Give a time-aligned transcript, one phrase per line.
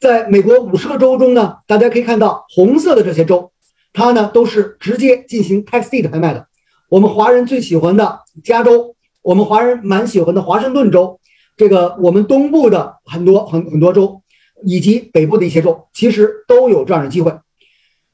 [0.00, 3.50] 在美国五十个州中呢，大家可以看到红色的这些州，
[3.92, 6.46] 它呢都是直接进行 tax deed 拍卖的。
[6.88, 11.18] 我们华人最喜欢的加州，我们华人蛮喜欢的华盛顿州，
[11.56, 14.22] 这个我们东部的很多很很多州，
[14.64, 17.36] 以及北部的一些州，其实都有这样的机会。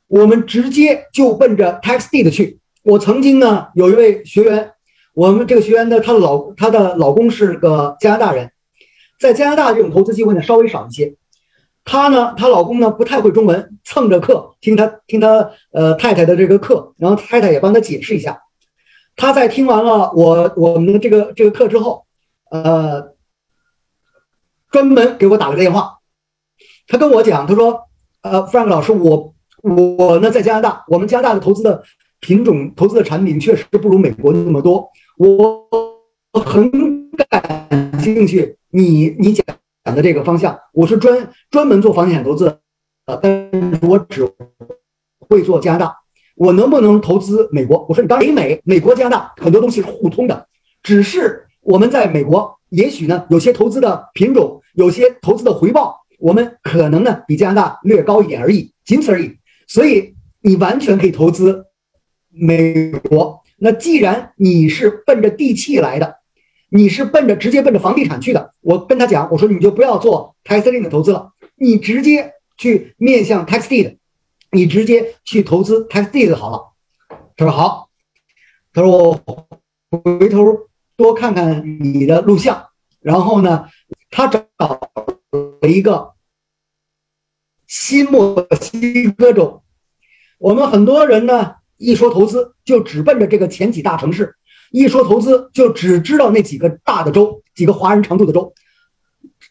[0.07, 2.61] 我们直接就奔着 tax deed 去。
[2.82, 4.73] 我曾经呢有一位学员，
[5.12, 8.51] 我们这个学员呢，她的老她的老公是个加拿大人，
[9.21, 11.14] 在加拿大这种投资机会呢稍微少一些。
[11.85, 18.42] 她呢，她老公呢不太会中文，蹭着课听她听她呃太太的这个课，然后太太也帮她解释一下。
[19.16, 22.06] 她在听完了我我们的这个这个课之后，
[22.51, 23.15] 呃，
[24.70, 25.98] 专门给我打了个电话，
[26.89, 27.83] 他跟我讲，他说，
[28.23, 31.83] 呃，Frank 老师，我我呢在加拿大，我们加拿大的投资的。
[32.20, 35.69] 品种投资的产品确实不如美国那么多，我
[36.33, 36.70] 很
[37.28, 38.56] 感兴趣。
[38.70, 39.45] 你你讲
[39.93, 42.61] 的这个方向，我是专专门做房地产投资的，
[43.20, 44.25] 但是我只
[45.19, 45.97] 会做加拿大。
[46.36, 47.84] 我能不能投资美国？
[47.89, 50.47] 我说你当然，北美、美国、加拿大很多东西是互通的，
[50.83, 59.36] 只是我们在美国，也许呢有些投资的品种，有些投资的回报，我们可能呢比加拿大略高一点而已，仅此而已。
[59.67, 61.67] 所以你完全可以投资。
[62.36, 66.17] 美国，那既然你是奔着地气来的，
[66.77, 73.98] 你是奔着直接奔着房地产去的，我跟他讲，我说你就不要做 tax deed 的投资了，你直接去面向 tax deed，
[74.50, 76.72] 你直接去投资 tax deed 好了。
[77.36, 77.91] 他说好，
[78.72, 79.48] 他说我
[79.89, 83.69] 回头多看看你的录像，然后呢，
[84.11, 86.14] 他找了一个
[87.69, 89.62] 新墨西哥州，
[90.39, 91.55] 我们很多人呢。
[91.77, 94.36] 一说投资就只奔着这个前几大城市，
[94.75, 98.53] 一说投资就只知道那几个大的州，几个华人常住的州。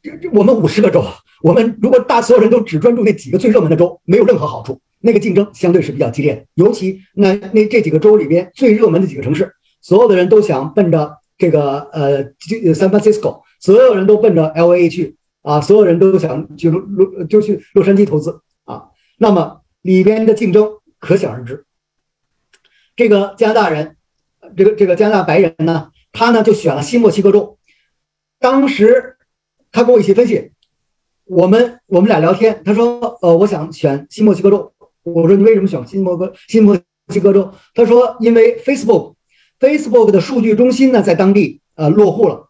[0.01, 1.01] 这这我们五十个州，
[1.41, 4.81] 我们如果大所有人都只专注那几个最热门的州，没有任何好处。
[4.99, 12.25] 那个竞争相对是比较激烈的，尤其那那这几个州里边最热门的几个城市，所有的人都想奔着这个呃
[12.73, 18.87] ，San Francisco，所有人都奔着 L A 去啊，所有人都想去洛洛就去洛杉矶投资啊。
[19.17, 20.69] 那么里边的竞争
[20.99, 21.65] 可想而知。
[22.95, 23.95] 这个加拿大人，
[24.55, 27.57] 这个这个加拿大白人呢，他呢就选了新墨西哥州。
[28.39, 29.17] 当时
[29.71, 30.51] 他跟我一起分析，
[31.25, 34.73] 我们我们俩聊天，他说：“呃，我想选新墨西哥州。”
[35.03, 42.49] 我说：“你为什么选新墨哥新墨西哥州？”他说：“因为 Facebook，Facebook 的数据中心呢在当地呃落户了。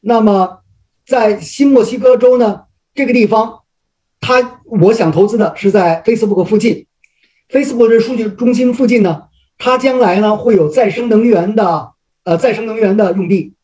[0.00, 0.60] 那么
[1.06, 2.62] 在新墨西哥州呢
[2.94, 3.60] 这个地方，
[4.20, 6.86] 他我想投资的是在 Facebook 附近
[7.48, 9.24] ，Facebook 的数据中心附近呢。”
[9.64, 11.92] 它将来呢会有再生能源的
[12.24, 13.54] 呃再生能源的用地，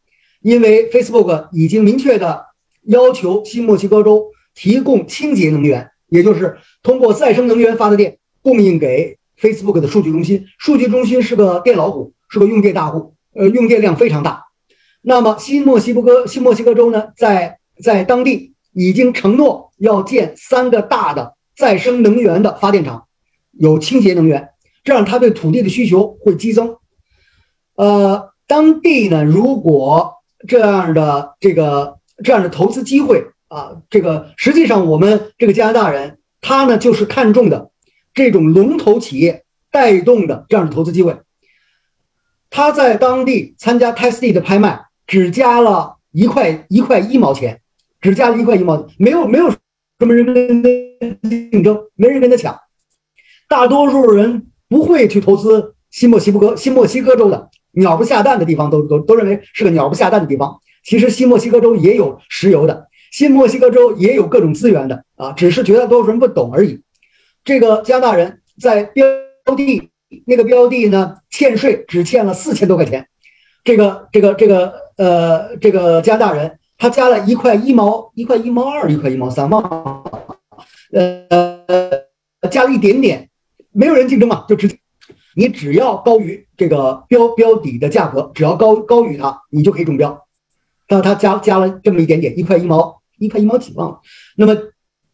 [0.40, 2.46] 因为 Facebook 已经明确的
[2.84, 10.46] 要求新墨西哥州提供清洁能源，也就是通过再生能源发的电供应给 Facebook 的数据中心。
[10.58, 14.44] 数据中心是个电老虎，是个用电大户，呃，用电量非常大。
[15.02, 23.04] 那么新墨西哥新墨西哥州呢，在在当地已经承诺要建三个大的再生能源的发电厂，
[23.52, 24.48] 有清洁能源。
[24.82, 26.76] 这样，他对土地的需求会激增。
[27.74, 30.14] 呃，当地呢，如果
[30.48, 37.70] 这样的这个这样的投资机会啊，这个实际上我们这个加拿大人，他呢就是看中的
[38.14, 41.16] 这种龙头企业带动的这样的投资机会。
[42.50, 47.60] 他在当地参加 tax deed 的拍卖，只加了一块一块一毛钱，
[48.00, 49.58] 只加了一块一毛，没有没有什
[50.00, 52.58] 么人跟他竞争，没人跟他抢，
[53.48, 54.49] 大多数人。
[54.70, 60.58] 不会去投资新墨西哥新墨西哥州的鸟不下蛋的地方，都都都认为是个鸟不下蛋的地方。
[60.84, 66.80] 其实新墨西哥州也有石油的，新墨西哥州也有各种资源的啊，只是绝大多数人不懂而已。
[67.44, 69.04] 这个加拿大人在标
[69.56, 69.90] 的
[70.26, 73.08] 那个标的呢，欠税只欠了四千多块钱。
[73.64, 80.04] 这个这个这个呃，这个加拿大人他加了一块一毛一块一毛二一块一毛三毛，
[80.92, 81.28] 呃，
[82.50, 83.29] 加了一点点。
[83.72, 84.78] 没有人竞争嘛，就直接，
[85.36, 90.26] 你只要高于这个标标底的价格，只要高高于它，你就可以中标。
[90.88, 94.00] 那他加加了这么一点点，一块一毛，一块一毛几忘了。
[94.36, 94.56] 那么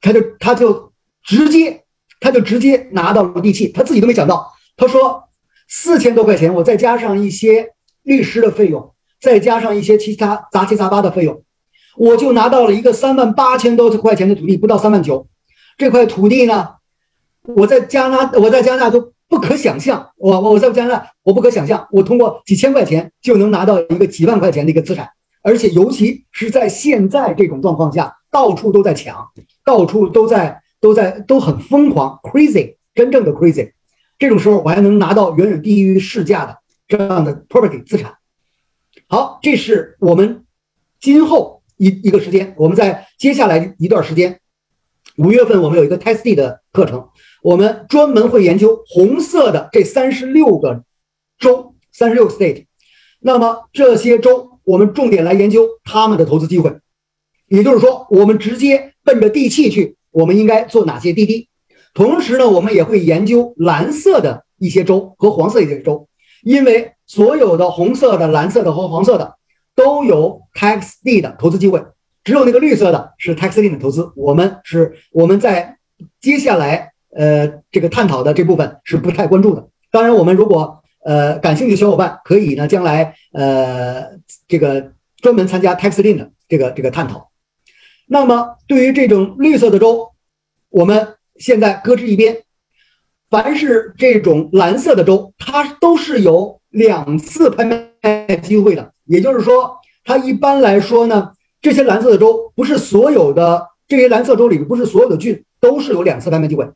[0.00, 0.92] 他就他就
[1.22, 1.84] 直接
[2.18, 4.52] 他就直接拿到了地契，他自己都没想到。
[4.76, 5.24] 他说
[5.68, 11.42] 四千多块钱，我再加上一些律师的费用，再加上一些其他杂七杂八的费用，
[11.98, 15.28] 我就拿到了一个三万八千多块钱的土地，不到三万九。
[15.76, 16.76] 这块土地呢？
[17.54, 20.10] 我在加拿，我在加拿大都不可想象。
[20.16, 25.08] 我我在加拿大，我不可想象，我通过几千块钱就能拿到一个几万块钱的一个资产，
[25.42, 29.28] 而且尤其是在现在这种状况下，到处都在抢，
[29.64, 33.72] 到处都在都在都很疯狂，crazy，真正的 crazy。
[34.18, 36.58] 这种时候我还能拿到远远低于市价的
[36.88, 38.14] 这样的 property 资产。
[39.08, 40.44] 好，这是我们
[41.00, 44.40] 今后一一个时间，我们在接下来一段时间，
[45.18, 47.08] 五月份我们有一个 test D 的课程，
[47.46, 50.82] 我们专门会研究红色的这三十六个
[51.38, 52.64] 州，三十六个 state。
[53.20, 56.76] 那么这些州，我们重点来研究他们的投资机会，
[57.46, 61.48] 也就是说，我们直接奔着地气去，我们应该做哪些滴滴？
[61.94, 66.08] 同时呢，我们也会研究蓝色的一些州和黄色一些州，
[66.42, 69.36] 因为所有的红色的、蓝色的和黄色的
[69.76, 71.80] 都有 tax D 的投资机会，
[72.24, 74.10] 只有那个绿色的是 tax D 的投资。
[74.16, 75.78] 我们是我们在
[76.20, 79.68] 接下来呃这个探讨的这部分是不太关注的。
[79.90, 84.10] 当然，我们如果呃感兴趣的小伙伴可以呢将来呃
[84.46, 87.30] 这个专门参加 tax D 的这个这个探讨。
[88.06, 90.12] 那么对于这种绿色的州，
[90.68, 91.14] 我们。
[91.38, 92.38] 现在搁置一边，
[93.28, 98.94] 凡是这种蓝色的州，它都是有两次拍卖机会的。
[99.04, 106.66] 也就是说，它一般来说呢，这些蓝色的州不是所有的这些蓝色州里不是所有的郡都是有两次拍卖机会，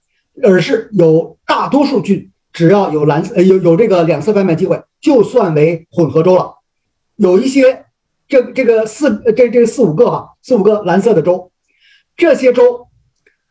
[0.43, 6.55] 而是有大多数郡只要有蓝呃有有这个两次拍卖机会，就算为混合州了。
[7.17, 7.87] 有一些
[8.29, 11.50] 这这个四这这四五个哈四五个蓝色的州，
[12.17, 12.87] 这些州。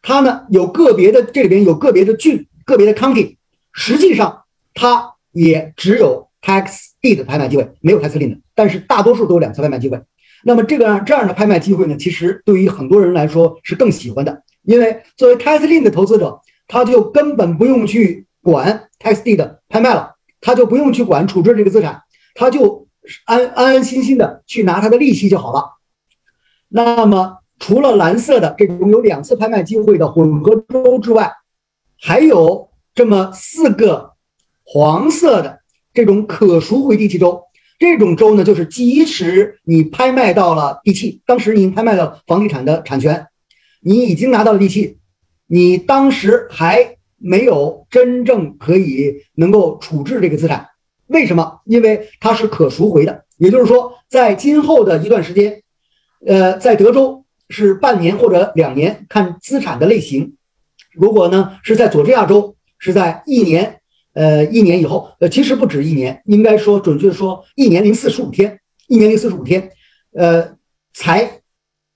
[0.02, 3.36] 它呢有个别的，这里边有个别的郡、个别的 county，
[3.74, 4.44] 实际上
[4.74, 10.02] 它也只有 tax deed 的拍卖机会，没有 tax lien 的，但是大多数都有两次拍卖机会。
[10.46, 16.40] 那么这个这样的拍卖机会呢，其实对于很多人来说是更喜欢的，因为作为 tax lien 的投资者，
[16.70, 22.04] 他就根本不用去管 tax deed 拍卖了，他就不用去管处置这个资产，
[22.36, 22.88] 他就
[23.26, 25.66] 安安安心心的去拿他的利息就好了。
[26.70, 27.36] 那么。
[27.62, 31.34] 除了蓝色的这种有两次拍卖机会的混合州之外，
[32.00, 34.14] 还有这么四个
[34.64, 35.60] 黄色的
[35.94, 37.44] 这种可赎回地契州。
[37.78, 43.28] 这种州呢，就是即使你拍卖到了地契，当时你拍卖了房地产的产权，
[43.82, 44.99] 你已经拿到了地契，
[45.50, 50.68] 你当时还没有真正可以能够处置这个资产。
[51.08, 51.60] 为什么？
[51.66, 55.64] 因为它是可赎回的，也就是说，在今后的一段时间，
[56.26, 57.26] 呃，在德州。
[57.52, 60.36] 是半年或者两年，看资产的类型。
[60.94, 63.82] 如果呢是在佐治亚州，是在一年，
[64.14, 69.72] 呃，一年以后，呃，其实不止一年，应该说准确说一年零四十五天，一年零四十五天，
[70.14, 70.58] 呃，
[70.94, 71.42] 才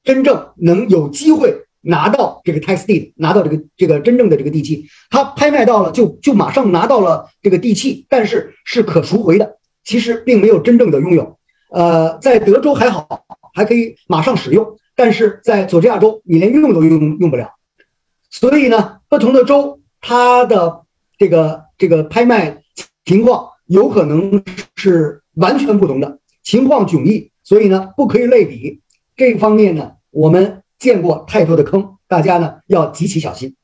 [0.03, 4.85] 真正能有机会拿到这个 tax deed，拿到这个这个真正的这个地契。
[5.09, 11.37] 他拍卖到了，就就马上拿到了这个地契，但是是可赎回的，其实并没有真正的拥有。
[11.69, 14.77] 呃，在德州还好，还可以马上使用。
[14.95, 17.49] 但是在佐治亚州，你连用都用用不了，
[18.29, 20.83] 所以呢，不同的州它的
[21.17, 22.61] 这个这个拍卖
[23.05, 24.43] 情况有可能
[24.75, 28.81] 是完全不同的，情况迥异，所以呢，不可以类比。
[29.15, 33.55] 这方面呢，我们见过太多的坑，大家呢要极其小心。